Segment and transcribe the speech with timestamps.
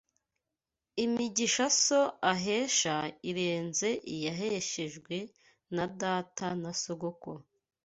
[1.05, 2.01] Imigisha so
[2.33, 2.95] ahesha
[3.29, 5.15] irenze iyaheshejwe
[5.75, 7.43] na data na sogokuru